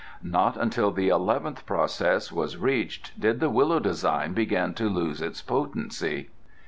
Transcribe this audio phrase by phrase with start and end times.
[0.23, 5.43] Not until the eleventh process was reached did the Willow design begin to lose its
[5.43, 6.31] potency.